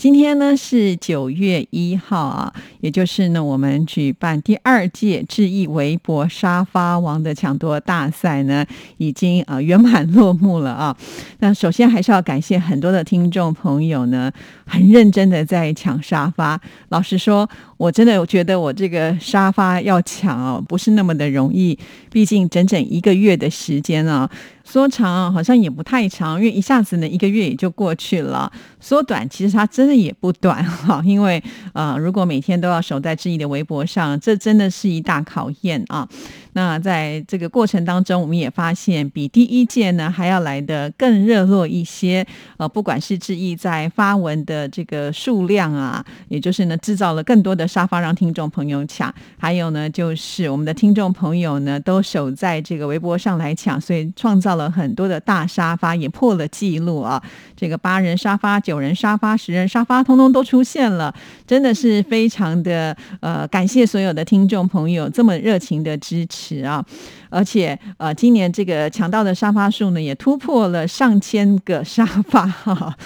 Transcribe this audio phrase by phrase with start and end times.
[0.00, 2.50] 今天呢是九月一号啊，
[2.80, 8.64] 也就是呢我们举办第二届智毅微博沙发王的抢夺大赛呢，
[8.96, 10.96] 已经啊圆满落幕了啊。
[11.40, 14.32] 那首先还是要感谢很多的听众朋友呢，
[14.64, 16.58] 很认真的在抢沙发。
[16.88, 17.46] 老实说，
[17.76, 21.78] 我真的觉得我这个沙发要抢哦，不是那么的容易，
[22.10, 24.30] 毕竟整整一个月的时间啊。
[24.70, 28.50] 说长好像也不太长，因为一下子呢一个月也就过去了。
[28.80, 31.42] 说短其实它真的也不短哈，因为
[31.72, 36.08] 呃如果每天都要守在自己的微博上，这真的是一大考验啊。
[36.54, 42.26] 那在这个过程当中，我们也发现比第一届呢还要来的更热络一些。
[42.56, 54.70] 呃，不管是志毅在发文的这个数量啊，也就是呢制造了更多的沙发让听众朋友抢，还有呢就是我们的听众朋友呢都守在这个微博上来抢，所以创造了。
[54.70, 57.22] 很多的大沙发也破了记录啊！
[57.54, 61.14] 这个八人沙发、九人沙发、十人沙发，通通都出现了，
[61.46, 66.82] 真的是非常的呃，感谢所有的听众朋友这么热情的支持是啊！
[67.28, 72.96] 而且呃，今年这个抢到的沙发数呢，也突破了上千个沙发哈。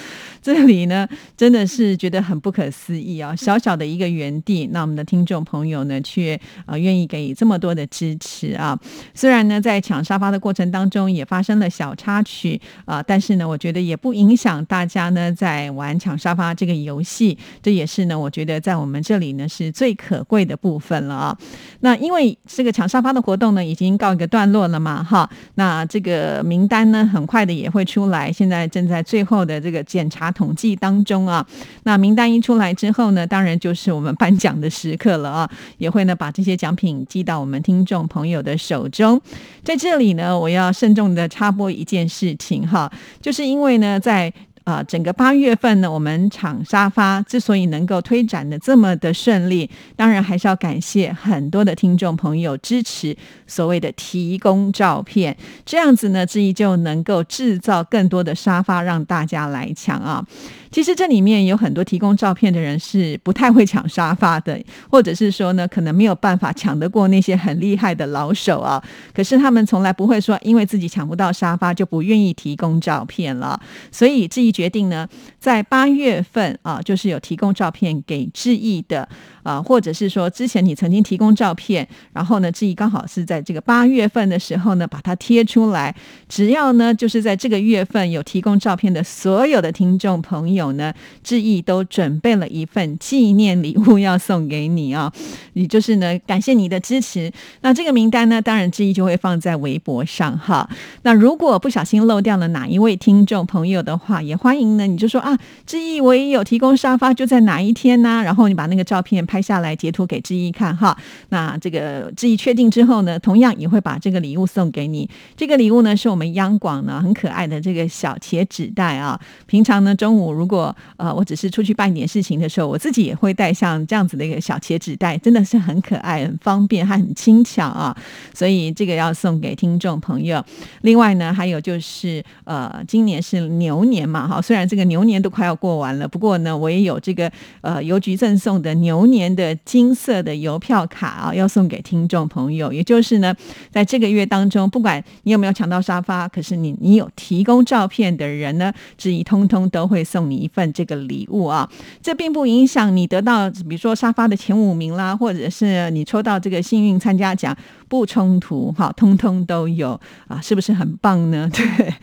[0.45, 3.35] 这里呢，真的是觉得很不可思议啊！
[3.45, 8.79] 小小的一个园地，那我们的听众朋友呢，却呃愿意给予这么多的支持啊！
[9.15, 17.39] 虽然呢，在抢沙发的过程当中也发生了小插曲啊，但是呢，我觉得也不影响大家呢在玩抢沙发这个游戏。
[17.63, 21.39] 这也是呢，我觉得在我们这里呢是最可贵的部分了啊！
[21.81, 30.34] 那因为这个抢沙发的活动呢已经告一个段落了嘛，哈，那这个名单呢很快的也会出来，现在正在最后的这个检查。
[30.35, 31.47] 统计当中啊，
[31.85, 39.21] 那名单一出来之后呢，当然就是我们颁奖的时刻了啊，也会呢把这些奖品寄到我们听众朋友的手中。
[39.63, 44.33] 在这里呢，我要慎重的插播一件事情哈，就是因为呢，在
[44.65, 53.15] 啊，整个八月份呢，我们抢沙发之所以能够推展的这么的顺利，当然还是要感谢很多的听众朋友支持，
[53.47, 55.37] 所谓的提供照片，
[55.67, 60.27] 这样子呢，志毅就能够制造更多的沙发让大家来抢啊。
[60.71, 64.61] 其实这里面有很多提供照片的人是不太会抢沙发的，
[64.91, 68.83] 或者是说呢，可能没有办法抢得过那些很厉害的老手啊。
[69.15, 73.61] 可是他们从来不会说，因为自己抢不到沙发就不愿意提供照片了。
[73.93, 75.07] 所以志毅决定呢，
[75.39, 79.09] 在八月份啊，就是有提供照片给志毅的。
[79.45, 85.95] 啊，或者是说之前你曾经提供照片，然后呢，志毅刚好是在这个八月份的时候呢，把它贴出来。
[86.29, 95.13] 只要呢，就是在这个月份有提供照片的所有的听众朋友呢，志毅都准备了一份纪念礼物要送给你啊。
[95.53, 97.31] 也就是呢，感谢你的支持。
[97.61, 100.67] 那这个名单呢，当然志毅就会放在微博上哈。
[101.03, 108.23] 那如果不小心漏掉了哪一位听众朋友的话，也欢迎呢，你就说啊，志毅我也有提供沙发，就在哪一天呢？
[108.25, 109.23] 然后你把那个照片。
[109.34, 110.97] 拍拍下来截图给志毅看哈，
[111.31, 115.11] 那这个志毅确定之后呢，同样也会把这个礼物送给你。
[115.37, 119.21] 这个礼物呢，是我们央广呢很可爱的这个小茄纸袋啊。
[119.47, 127.97] 平常呢中午如果呃我只是出去办点事情的时候，我自己也会带像这样子的一个小茄纸袋，真的是很可爱、很方便，还很轻巧啊。
[128.33, 130.41] 所以这个要送给听众朋友。
[130.83, 137.29] 另外呢，还有就是呃今年是牛年嘛哈，虽然这个牛年都快要过完了，不过呢我也有这个
[137.63, 139.24] 呃邮局赠送的牛年。
[139.33, 142.73] 的金色的邮票卡啊，要送给听众朋友。
[142.73, 143.35] 也就是呢，
[143.71, 151.71] 在这个月当中，不管你有没有抢到沙发，可是你你有提供照片的人呢，质疑通通都会送你一份这个礼物啊。
[152.03, 157.57] 这并不影响你得到，比如说沙发的前五名啦，或者是你抽到这个幸运参加奖。
[157.89, 159.99] 不冲突，哈，通通都有
[160.29, 161.51] 啊，是不是很棒呢？
[161.55, 161.95] 对，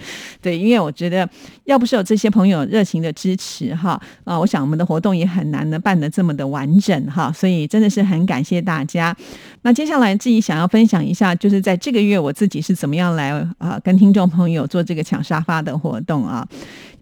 [0.41, 1.27] 对，因为我觉得，
[1.65, 9.15] 要不是有这些朋友热情的支持，哈，啊，我想我们的活动也很难能办得这么的完整，哈，所以真的是很感谢大家。
[9.63, 16.47] 那接下来自己想要分享一下，就是在这个月我自己是怎么样来啊，跟听众朋友做这个抢沙发的活动啊。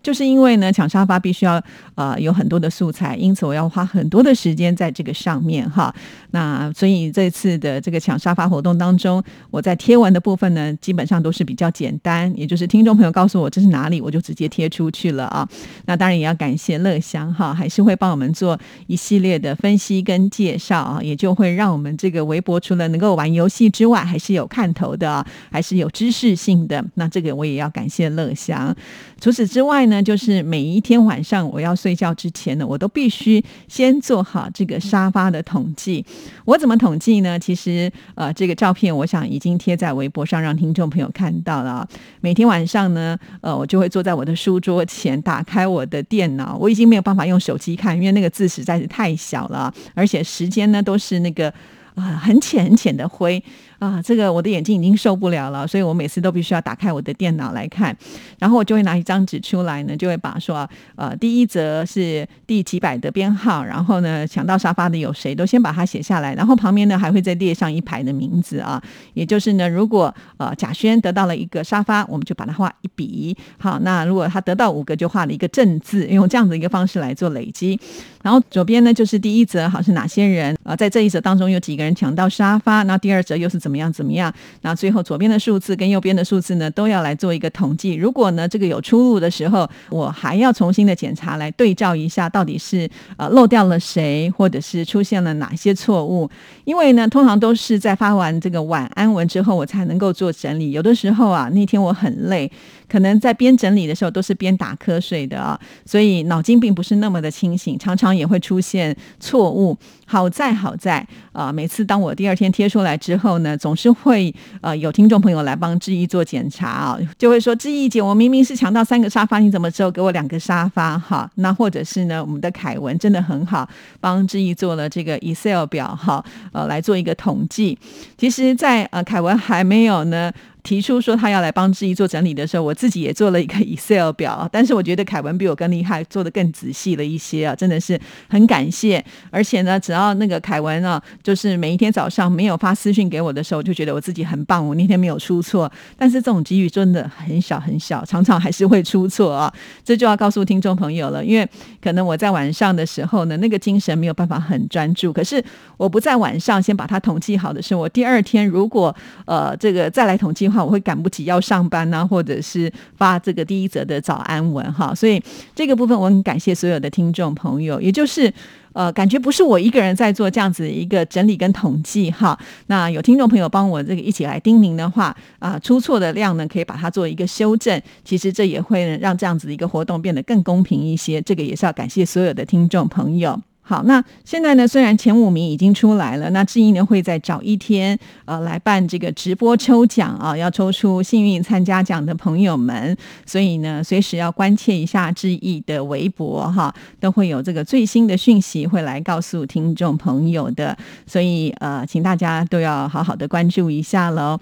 [0.01, 1.61] 就是因为呢抢沙发必须要
[1.95, 5.93] 呃有很多的素材，因此我要花很多的时间在这个上面哈。
[6.31, 15.47] 那所以这次的这个抢沙发活动当中，我在贴文的部分呢，基本上都是比较简单，也就是听众朋友告诉我这是哪里，我就直接贴出去了啊。
[15.85, 18.57] 那当然也要感谢乐祥哈，还是会帮我们做
[18.87, 26.83] 一系列的分析跟介绍啊，也就会让我们这个微博除了能够玩游戏之外，还是有看头的，还是有知识性的。
[26.95, 28.75] 那这个我也要感谢乐祥。
[29.19, 36.05] 除此之外，那就是每一天晚上我要睡觉之前呢，我都必须先做好这个沙发的统计。
[36.45, 37.37] 我怎么统计呢？
[37.37, 41.87] 其实呃，这个照片我想已经贴在微博上，让听众朋友看到了。
[42.21, 46.57] 每天晚上呢，呃，我就会坐在我的书桌前，打开我的电脑。
[46.59, 51.53] 我已经没有办法用手机看，因为那个字实在是太小了，而且时间呢都是那个
[51.95, 53.43] 啊很浅很浅的灰。
[53.79, 57.95] 啊，这个我的眼睛已经受不了了，所以我每次都必须要打开我的电脑来看，
[58.37, 68.81] 然后我就会拿一张纸出来呢，就会把说，呃，第一则是第几百的编号，然后呢，抢到沙发的有谁都先把它写下来，然后旁边呢还会再列上一排的名字啊，
[69.13, 77.79] 也就是呢，如果呃贾轩得到了一个沙发，我们就把它画一笔，好，那如果他得到五个，就画了一个正字，用这样的一个方式来做累积，
[78.21, 83.69] 然后左边呢就是第一则，好是哪些人啊，在这一则当中有几个人抢到沙发，那第二则又是怎？
[83.69, 83.93] 么样？
[83.93, 84.33] 怎么样？
[84.61, 87.93] 那最后左边的数字跟右边的数字呢，都要来做一个统计。
[87.93, 96.27] 如果呢这个有出入的时候，我还要重新的检查来对照一下，到底是呃漏掉了谁，或者是出现了哪些错误？
[96.65, 100.71] 因为呢，通常都是在发完这个晚安文之后，我才能够做整理。
[100.71, 102.51] 有的时候啊，那天我很累，
[102.89, 109.77] 可能在边整理的时候都是边打瞌睡的啊，所以脑筋并不是那么的清醒，常常也会出现错误。
[110.05, 120.97] 好在好在啊，每次当我第二天贴出来之后呢，总是会呃有听众朋友来帮志毅做检查啊，就会说志毅姐，我明明是抢到三个沙发，你怎么只有给我两个沙发？
[120.97, 123.69] 哈，那或者是呢，我们的凯文真的很好，
[123.99, 127.77] 帮志毅做了这个 Excel 表哈，呃，来做一个统计。
[128.17, 130.31] 其实，在呃凯文还没有呢。
[130.69, 137.99] 提出说他要来帮志毅做整理的时候，我自己也做了一个 Excel 表，但是我觉得凯文比我更厉害，做的更仔细了一些啊，真的是
[138.29, 139.03] 很感谢。
[139.31, 145.71] 而且呢，只要那个凯文啊，就是每一天早上没有发私讯给我的时候，就觉得我自己很棒，我那天没有出错。
[145.97, 149.51] 但是这种机遇真的很小很小，常常还是会出错啊。
[149.83, 151.49] 这就要告诉听众朋友了，因为
[151.81, 155.11] 可能我在晚上的时候呢，那个精神没有办法很专注。
[155.11, 155.43] 可是
[155.77, 158.95] 我不在晚上先把它统计好的时候，我第二天如果
[159.25, 160.58] 呃这个再来统计话。
[160.63, 165.21] 我会赶不及要上班呢，或者是发这个第一则的早安文哈，所以
[165.55, 168.31] 这个部分我很感谢所有的听众朋友，也就是
[168.73, 172.37] 呃，感觉不是我一个人在做这样子一个整理跟统计哈。
[172.67, 181.21] 那有听众朋友帮我这个一起来叮咛的话啊，出错的量呢可以把它做一个修正，其实这也会让这样子的一个活动变得更公平一些。
[181.21, 183.41] 这个也是要感谢所有的听众朋友。
[183.69, 184.67] 好，那现在呢？
[184.67, 187.95] 虽然前五名已经出来了，那志毅呢会再找一天，
[188.25, 200.75] 呃，来办这个直播抽奖啊，要抽出幸运参加奖的朋友们，所以呢，随时要关切一下志毅的微博哈，都会有这个最新的讯息会来告诉听众朋友的，
[201.05, 204.39] 所以呃，请大家都要好好的关注一下喽。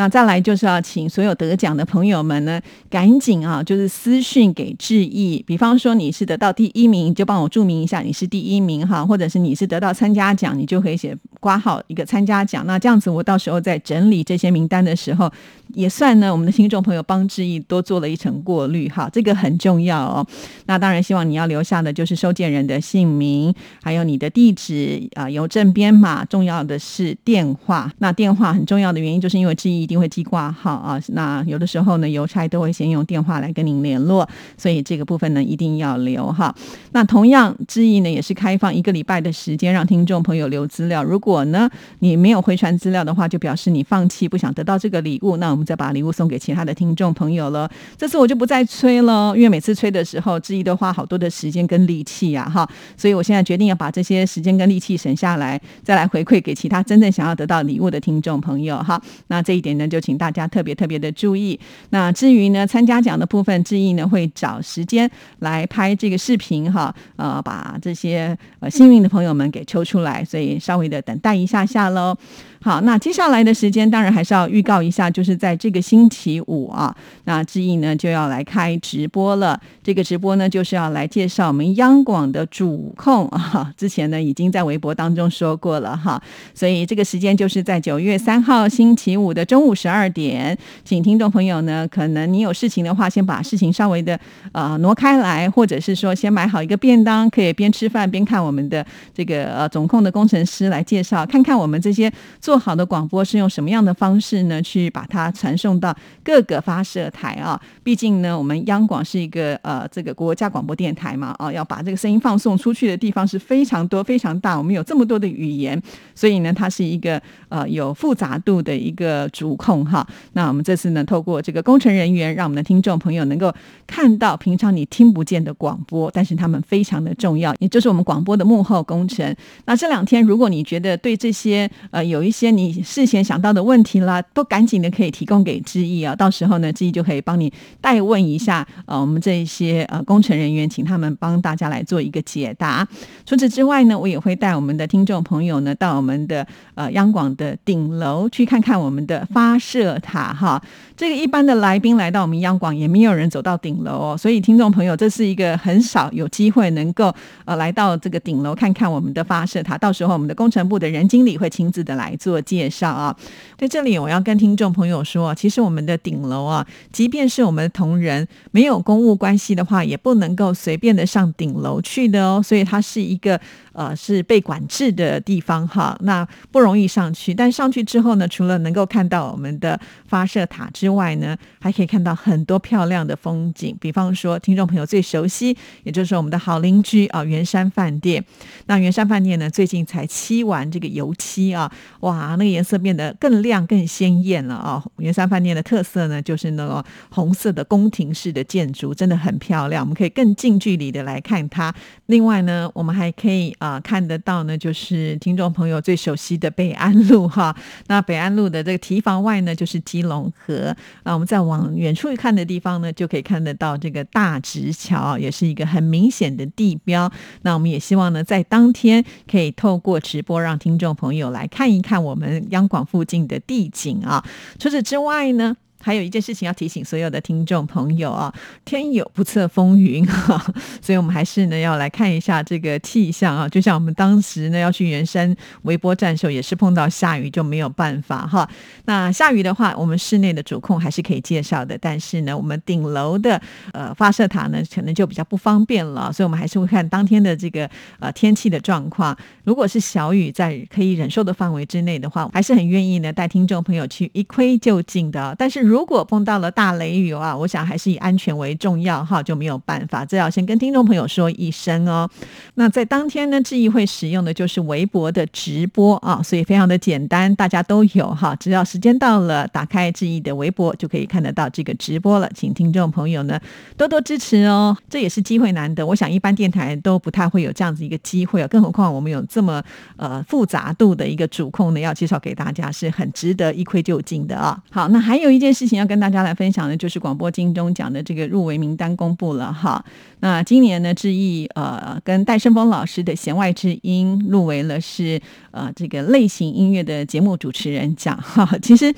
[0.00, 2.58] 那再来就是要请所有得奖的朋友们呢，
[2.88, 5.44] 赶紧啊，就是私讯给志毅。
[5.46, 12.66] 比方说你是得到第一名，就帮我注明一下你是第一名哈，或者是你是得到参加奖，你就可以写挂号一个参加奖。
[12.66, 15.30] 那这样子，我到时候在整理这些名单的时候，
[15.74, 20.26] 也算呢，我们的听众朋友帮志毅多做了一层过滤哈，这个很重要哦。
[20.64, 27.92] 那当然，希望你要留下的就是收件人的姓名，还有你的地址啊，邮政编码，重要的是电话。
[27.98, 29.89] 那电话很重要的原因，就是因为志毅。
[29.90, 34.24] 一定会寄挂号啊，那有的时候呢，邮差都会先用电话来跟您联络，
[34.56, 36.54] 所以这个部分呢一定要留哈。
[36.92, 41.02] 那同样，知意呢也是开放一个礼拜的时间，让听众朋友留资料。
[41.02, 41.68] 如果呢
[41.98, 45.38] 你没有回传资料的话，就表示你放弃，不想得到这个礼物。
[45.38, 47.68] 那我们再把礼物送给其他的听众朋友了。
[47.98, 52.64] 这次我就不再催了，因为每次催的时候，知意都花好多的时间跟力气呀哈。
[52.96, 59.02] 所以我现在决定要把这些时间跟力气省下来，再来回馈给其他真正想要得到礼物的听众朋友哈。
[59.26, 59.79] 那这一点。
[59.80, 61.58] 那就请大家特别特别的注意。
[61.88, 70.22] 那至于呢，参加奖的部分，志毅呢会找时间来拍这个视频哈，呃，把这些呃幸运的朋友们给抽出来。
[70.22, 72.14] 所以稍微的等待一下下喽。
[72.62, 79.58] 好，那接下来的时间当然还是要预告一下，就是在这个星期五啊，那志毅呢就要来开直播了。
[79.82, 86.22] 这个直播呢就是要来介绍我们央广的主控啊，之前呢已经在微博当中说过了哈，
[86.54, 94.20] 所以这个时间就是在九月三号星期五的中午十二点，请听众朋友呢，可能你有事情的话，先把事情稍微的
[94.52, 102.12] 呃挪开来，或者是说先买好一个便当，可以边吃饭边看我们的这个呃总控的工程师来介绍，看看我们这些。
[102.50, 104.60] 做好的广播是用什么样的方式呢？
[104.60, 107.60] 去把它传送到各个发射台啊！
[107.84, 114.58] 毕竟呢，我们央广是一个呃这个国家广播电台嘛，啊，要把这个声音放送出去的地方是非常多、非常大。
[114.58, 115.80] 我们有这么多的语言，
[116.12, 120.04] 所以呢，它是一个呃有复杂度的一个主控哈。
[120.32, 123.54] 那我们这次呢，透过这个工程人员，让我们的听众朋友能够
[123.86, 129.32] 看到平常你听不见的广播，但是他们非常的重要，也就是我们广播的幕后工程。
[129.66, 142.88] 那这两天，如果你觉得对这些呃有一些些你事先想到的问题啦，都赶紧的可以提供给志毅啊，到时候呢，志毅就可以帮你代问一下呃，我们这一些呃工程人员，请他们帮大家来做一个解答。
[143.26, 150.62] 除此之外呢，我也会带我们的听众朋友呢，到我们的呃央广的顶楼去看看我们的发射塔哈。
[150.96, 159.76] 这个一般的来宾来到我们央广，也没有人走到顶楼哦，所以听众朋友，这是一个很少有机会能够呃来到这个顶楼看看我们的发射塔。
[159.76, 162.29] 到时候我们的工程部的人经理会亲自的来做。
[162.30, 163.16] 做介绍啊，
[163.58, 173.40] 在这里我要跟听众朋友说，其实我们的顶楼啊，即便是我们的同仁没有公务关系的话，也不能够随便的上顶楼去的哦，所以它是一个。
[173.80, 176.22] 呃，是被管制的地方哈，那
[176.52, 177.32] 不容易上去。
[177.32, 183.74] 但上去之后呢，除了能够看到我们的发射塔之外呢，还可以看到很多漂亮的风景。
[183.80, 188.22] 比方说，听众朋友最熟悉，也就是我们的好邻居啊，圆山饭店。
[188.66, 194.84] 那圆山饭店呢，最近才漆完这个油漆啊，哇，那个颜色变得更亮、更鲜艳了啊。
[194.98, 199.82] 圆山饭店的特色呢，就是那个红色的宫廷式的建筑，真的很漂亮。
[199.82, 201.74] 我们可以更近距离的来看它。
[202.10, 203.56] 另外呢，我们还可以。
[203.60, 207.54] 啊，看得到呢，就是听众朋友最熟悉的北安路哈。
[207.88, 210.74] 那北安路的这个堤防外呢，就是基隆河。
[211.04, 217.10] 那我们再往远处看的地方呢，就可以看得到这个大直桥，也是一个很明显的地标。
[217.42, 224.24] 那我们也希望呢，在当天可以透过直播，让听众朋友来看一看我们央广附近的地景啊。
[224.58, 225.56] 除此之外呢？
[225.82, 228.32] 还有一件事情要提醒所有的听众朋友啊，
[228.64, 230.38] 天有不测风云哈，
[230.82, 233.48] 所以我们还是呢要来看一下这个气象啊。
[233.48, 238.48] 就像我们当时呢要去圆山微波站的时候，也是碰到下雨就没有办法哈。
[238.84, 243.40] 那下雨的话，我们室内的主控还是可以介绍的，但是呢，我们顶楼的
[243.72, 246.12] 呃发射塔呢，可能就比较不方便了。
[246.12, 247.68] 所以我们还是会看当天的这个
[247.98, 249.16] 呃天气的状况。
[249.44, 255.34] 如果是小雨在可以忍受的范围之内的话，还是很愿意呢带听众朋友去一窥就竟的。
[255.38, 262.10] 但是如果碰到了大雷雨啊，我想还是以安全为重要哈，就没有办法，这要先跟听众朋友说一声哦。
[262.54, 272.28] 那在当天呢，志毅会使用的就是微博的直播啊，所以非常的简单，大家都有哈，只要时间到了，打开志毅的微博就可以看得到这个直播了。
[272.34, 273.38] 请听众朋友呢
[273.76, 279.62] 多多支持哦，这也是机会难得，我想一般电台都不太会有这样子一个机会啊，更何况我们有这么
[279.96, 284.60] 呃复杂度的一个主控呢，要介绍给大家是很值得一窥就竟的啊。
[284.70, 289.84] 好，那还有一件事事情要跟大家来分享的，就是广播金钟奖的这个入围名单公布了哈。
[290.20, 298.48] 那今年呢，志毅呃跟戴胜峰老师的弦外之音入围了是呃这个类型音乐的节目主持人奖哈。
[298.62, 298.94] 其实。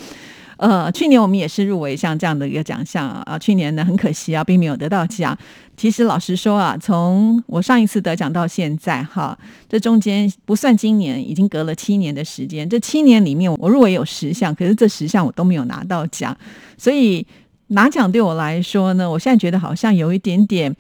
[0.57, 5.37] 呃，去年我们也是入围像这样的一个奖项啊，去年呢很可惜啊，并没有得到奖。
[5.77, 9.37] 其实老实说啊，从我上一次得奖到现在哈，
[9.69, 12.69] 这中间不算今年，已经隔了七年的时间。
[12.69, 16.37] 这七年里面，我入围有十项，可是这十项我都没有拿到奖，
[16.77, 17.27] 所以
[17.69, 20.75] 拿奖对我来说呢，我现在觉得好像有一点点。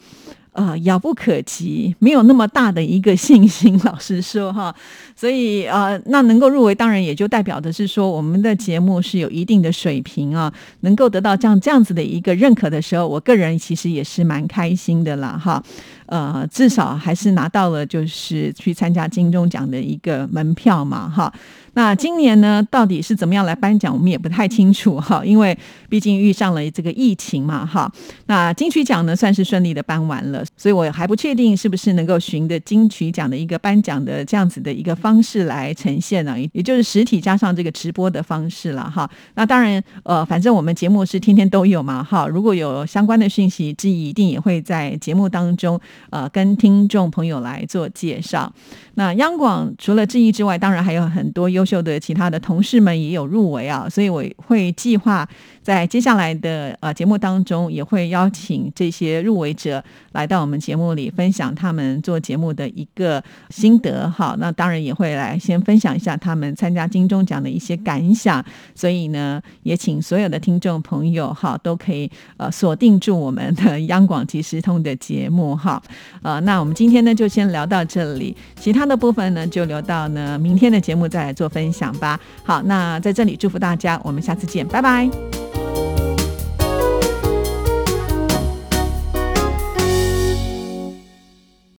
[0.52, 3.80] 呃，遥不可及，没有那么大的一个信心。
[3.84, 4.74] 老实说哈，
[5.16, 15.62] 所以呃，那能够入围，当然也就代表的是说，我们的节目是有一定的水平啊，能够得到这样这样子的一个认可的时候，我个人其实也是蛮开心的啦哈。
[16.12, 21.32] 呃，至少还是拿到了就是去参加金钟奖的一个门票嘛哈。
[21.72, 25.56] 那今年呢，到底是怎么样来颁奖，我们也不太清楚哈，因为
[25.88, 27.90] 毕竟遇上了这个疫情嘛哈。
[28.26, 39.10] 那金曲奖呢，算是顺利的颁完了，所以我还不确定是不是能够循着金曲奖的一个颁奖的这样子的一个方式来呈现呢，也就是实体加上这个直播的方式了哈。
[39.34, 42.26] 那当然，呃，反正我们节目是天天都有嘛哈。
[42.26, 45.80] 如果有相关的讯息，之一一定也会在节目当中
[46.10, 48.52] 呃跟听众朋友来做介绍。
[48.94, 55.26] 那央广除了志毅之外，当然还有很多优秀的其他的同事们也有入围啊，所以我会计划
[55.62, 59.82] 在接下来的呃节目当中，也会邀请这些入围者
[60.12, 64.08] 来到我们节目里分享他们做节目的一个心得。
[64.10, 68.44] 好，那当然也会来先分享一下他们参加金钟奖的一些感想。
[68.74, 75.82] 所以呢，也请所有的听众朋友哈都可以呃锁定住我们的央广即时通的节目哈。
[76.22, 78.82] 呃，那我们今天呢就先聊到这里，其他。
[78.82, 82.18] 的部分呢，就留到呢明天的节目再来做分享吧。
[82.42, 85.08] 好，那在这里祝福大家，我们下次见，拜拜。